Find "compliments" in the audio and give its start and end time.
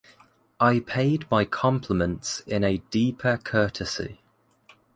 1.45-2.39